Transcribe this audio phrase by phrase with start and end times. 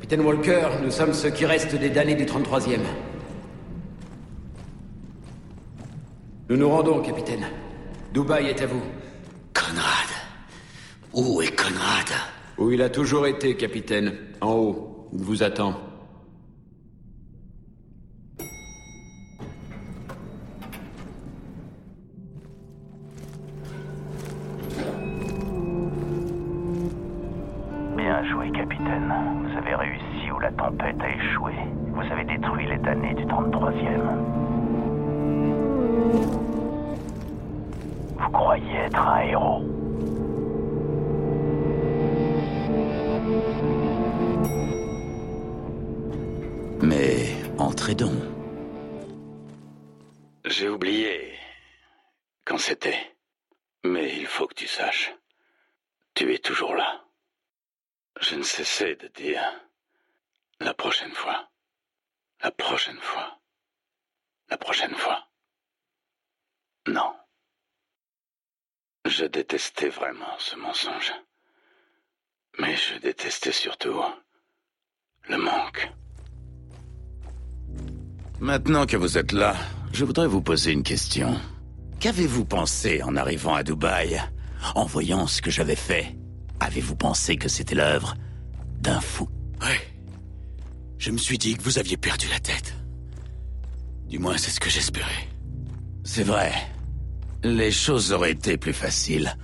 [0.00, 2.80] Capitaine Walker, nous sommes ceux qui restent des damnés du 33e.
[6.48, 7.46] Nous nous rendons, capitaine.
[8.14, 8.80] Dubaï est à vous.
[9.52, 10.08] Conrad.
[11.12, 12.08] Où est Conrad?
[12.56, 14.14] Où il a toujours été, capitaine.
[14.40, 15.08] En haut.
[15.12, 15.78] Il vous attend.
[28.40, 29.12] Joué, capitaine.
[29.42, 31.52] Vous avez réussi où la tempête a échoué.
[31.88, 34.00] Vous avez détruit les damnés du 33e.
[38.18, 39.62] Vous croyez être un héros?
[46.82, 48.12] Mais entrez donc.
[50.46, 51.32] J'ai oublié
[52.44, 52.98] quand c'était.
[53.84, 55.14] Mais il faut que tu saches.
[56.14, 57.09] Tu es toujours là.
[58.18, 59.42] Je ne cessais de dire
[60.60, 61.48] la prochaine fois.
[62.42, 63.38] La prochaine fois.
[64.48, 65.28] La prochaine fois.
[66.86, 67.14] Non.
[69.06, 71.12] Je détestais vraiment ce mensonge.
[72.58, 74.02] Mais je détestais surtout
[75.28, 75.90] le manque.
[78.40, 79.54] Maintenant que vous êtes là,
[79.92, 81.38] je voudrais vous poser une question.
[82.00, 84.20] Qu'avez-vous pensé en arrivant à Dubaï
[84.74, 86.16] En voyant ce que j'avais fait,
[86.60, 88.14] avez-vous pensé que c'était l'œuvre
[88.80, 89.28] d'un fou?
[89.62, 89.80] Ouais.
[90.98, 92.74] Je me suis dit que vous aviez perdu la tête.
[94.06, 95.28] Du moins, c'est ce que j'espérais.
[96.04, 96.52] C'est vrai.
[97.42, 99.34] Les choses auraient été plus faciles.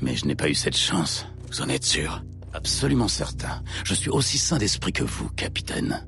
[0.00, 1.26] Mais je n'ai pas eu cette chance.
[1.48, 2.24] Vous en êtes sûr?
[2.52, 3.62] Absolument certain.
[3.84, 6.06] Je suis aussi sain d'esprit que vous, capitaine.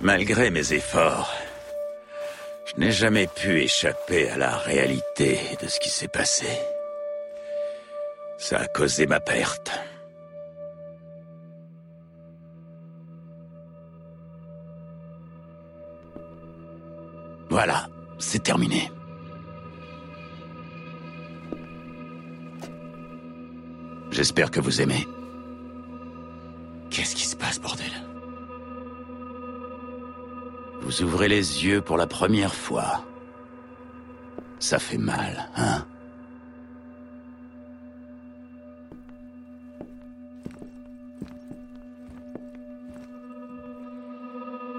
[0.00, 1.34] Malgré mes efforts,
[2.66, 6.46] je n'ai jamais pu échapper à la réalité de ce qui s'est passé.
[8.36, 9.70] Ça a causé ma perte.
[17.48, 18.90] Voilà, c'est terminé.
[24.10, 25.06] J'espère que vous aimez.
[30.86, 33.04] Vous ouvrez les yeux pour la première fois.
[34.60, 35.84] Ça fait mal, hein?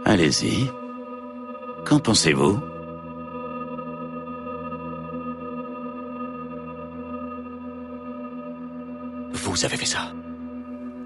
[0.06, 0.72] Allez-y.
[1.84, 2.58] Qu'en pensez-vous?
[9.34, 10.14] Vous avez fait ça?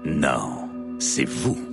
[0.04, 0.68] Non,
[1.00, 1.71] c'est vous.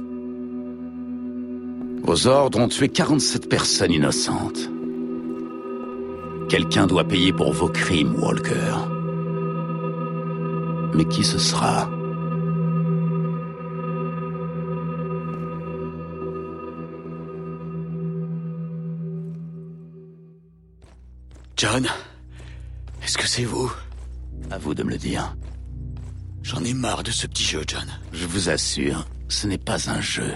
[2.09, 4.67] Vos ordres ont tué 47 personnes innocentes.
[6.49, 8.73] Quelqu'un doit payer pour vos crimes, Walker.
[10.95, 11.87] Mais qui ce sera?
[21.57, 21.87] John
[23.03, 23.71] Est-ce que c'est vous?
[24.49, 25.35] À vous de me le dire.
[26.41, 27.87] J'en ai marre de ce petit jeu, John.
[28.13, 30.33] Je vous assure, ce n'est pas un jeu.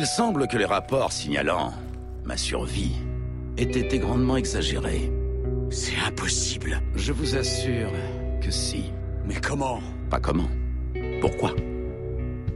[0.00, 1.72] Il semble que les rapports signalant
[2.24, 2.92] ma survie
[3.56, 5.10] aient été grandement exagérés.
[5.70, 6.80] C'est impossible.
[6.94, 7.90] Je vous assure
[8.40, 8.92] que si.
[9.26, 9.80] Mais comment?
[10.08, 10.48] Pas comment.
[11.20, 11.52] Pourquoi?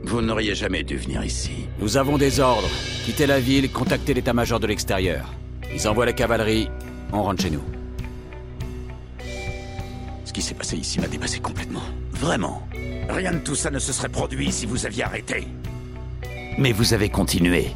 [0.04, 1.66] Vous n'auriez jamais dû venir ici.
[1.80, 2.70] Nous avons des ordres.
[3.04, 5.28] Quittez la ville, contactez l'état-major de l'extérieur.
[5.74, 6.68] Ils envoient la cavalerie,
[7.12, 7.64] on rentre chez nous.
[10.24, 11.82] Ce qui s'est passé ici m'a dépassé complètement.
[12.12, 12.62] Vraiment.
[13.08, 15.48] Rien de tout ça ne se serait produit si vous aviez arrêté.
[16.58, 17.68] Mais vous avez continué.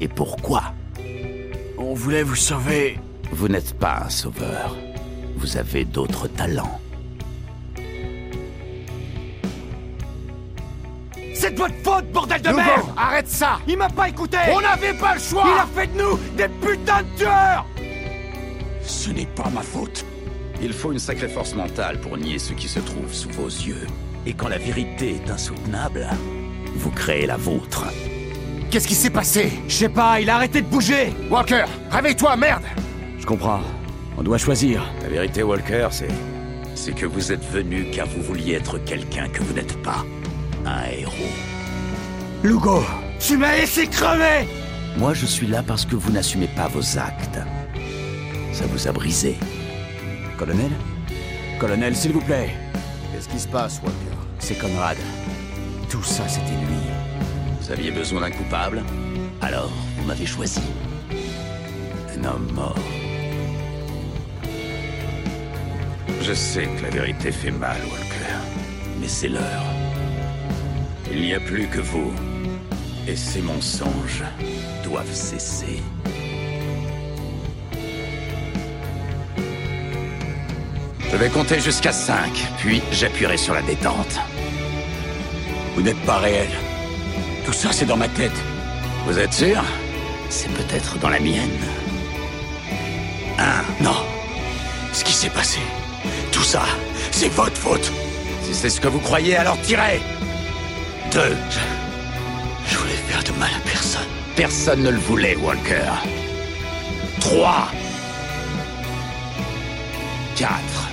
[0.00, 0.74] Et pourquoi?
[1.78, 2.98] On voulait vous sauver.
[3.32, 4.76] Vous n'êtes pas un sauveur.
[5.36, 6.80] Vous avez d'autres talents.
[11.34, 14.92] C'est de votre faute, bordel de merde arrête ça Il m'a pas écouté On n'avait
[14.92, 17.66] pas le choix Il a fait de nous des putains de tueurs
[18.82, 20.04] Ce n'est pas ma faute.
[20.60, 23.86] Il faut une sacrée force mentale pour nier ce qui se trouve sous vos yeux.
[24.26, 26.06] Et quand la vérité est insoutenable,
[26.74, 27.86] vous créez la vôtre.
[28.70, 29.50] Qu'est-ce qui s'est passé?
[29.66, 32.62] Je sais pas, il a arrêté de bouger Walker, réveille-toi, merde
[33.18, 33.60] Je comprends.
[34.16, 34.84] On doit choisir.
[35.02, 36.08] La vérité, Walker, c'est.
[36.74, 40.04] C'est que vous êtes venu car vous vouliez être quelqu'un que vous n'êtes pas.
[40.64, 41.12] Un héros.
[42.42, 42.82] Lugo
[43.18, 44.46] Tu m'as laissé crever
[44.96, 47.38] Moi, je suis là parce que vous n'assumez pas vos actes.
[48.52, 49.36] Ça vous a brisé.
[50.38, 50.70] Colonel?
[51.58, 52.50] Colonel, s'il vous plaît.
[53.12, 54.16] Qu'est-ce qui se passe, Walker?
[54.38, 54.96] C'est Conrad.
[55.90, 56.78] Tout ça, c'était lui.
[57.60, 58.84] Vous aviez besoin d'un coupable
[59.42, 60.62] Alors, vous m'avez choisi.
[62.16, 62.76] Un homme mort.
[66.22, 68.36] Je sais que la vérité fait mal, Walker.
[69.00, 69.64] Mais c'est l'heure.
[71.10, 72.12] Il n'y a plus que vous.
[73.08, 74.22] Et ces mensonges
[74.84, 75.82] doivent cesser.
[81.10, 84.20] Je vais compter jusqu'à 5, puis j'appuierai sur la détente.
[85.80, 86.50] Vous n'êtes pas réel.
[87.46, 88.38] Tout ça, c'est dans ma tête.
[89.06, 89.64] Vous êtes sûr?
[90.28, 91.58] C'est peut-être dans la mienne.
[93.38, 93.62] Un.
[93.82, 93.96] Non.
[94.92, 95.58] Ce qui s'est passé,
[96.32, 96.64] tout ça,
[97.10, 97.90] c'est votre faute.
[98.42, 100.02] Si c'est ce que vous croyez, alors tirez
[101.12, 101.34] Deux.
[102.68, 104.02] Je voulais faire de mal à personne.
[104.36, 105.92] Personne ne le voulait, Walker.
[107.20, 107.68] Trois.
[110.36, 110.90] Quatre.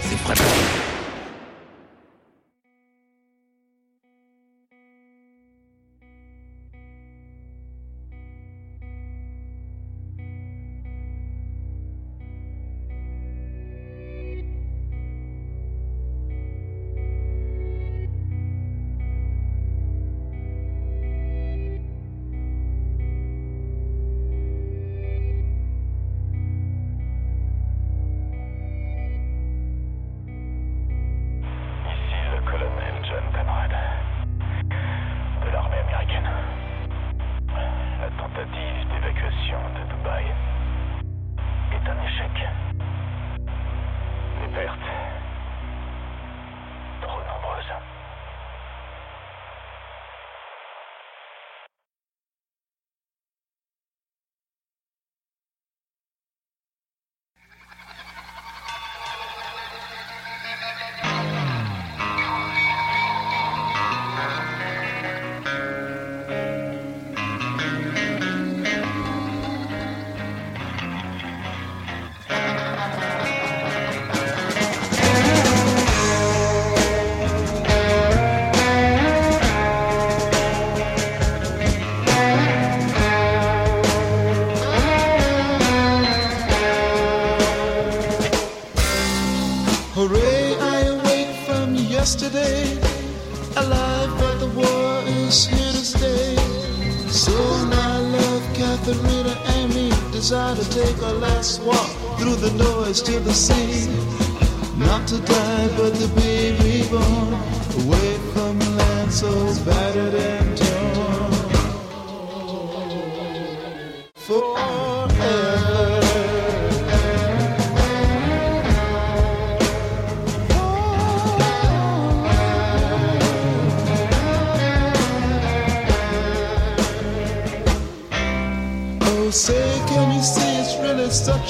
[0.00, 0.65] C'est vraiment...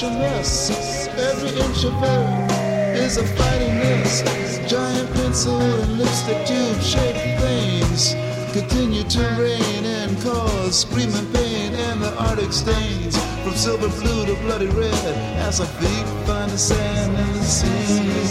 [0.05, 1.07] mess?
[1.17, 2.47] Every inch of her
[2.95, 4.23] is a fighting mess.
[4.69, 8.15] Giant pencil and lipstick tube shaped things
[8.53, 14.35] continue to rain and cause screaming pain and the arctic stains from silver blue to
[14.41, 14.93] bloody red
[15.37, 18.27] as our feet find the sand and the sea.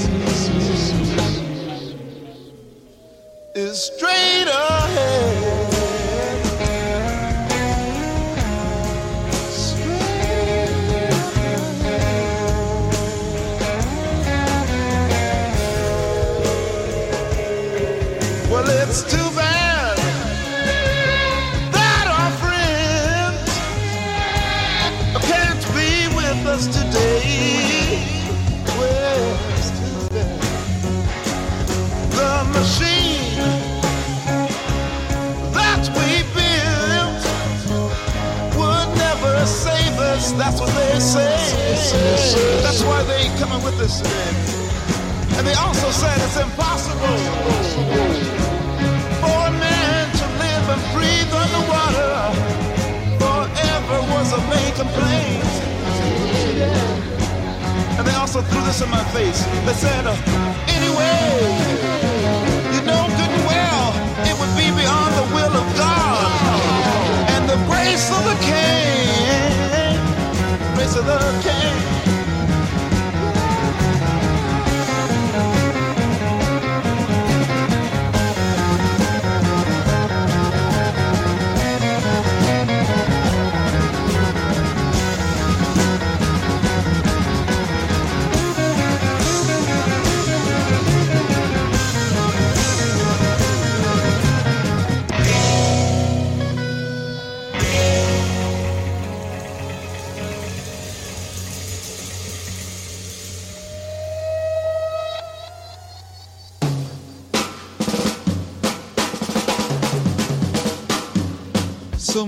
[3.54, 3.90] Is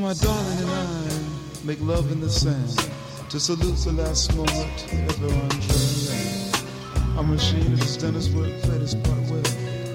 [0.08, 2.78] my darling and I make love in the sand
[3.28, 7.18] to salute the last moment ever on dry land.
[7.18, 9.42] Our machine has done its work, played its part well,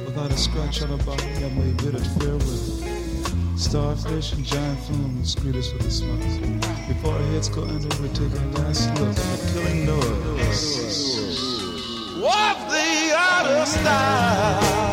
[0.06, 1.24] without a scratch on our body.
[1.24, 3.58] I may bid it farewell.
[3.58, 6.88] Starfish and giant flumes greet us with a smile.
[6.88, 11.42] Before our heads go under, we take a last look at killing noise.
[12.22, 14.93] Walk the outer style.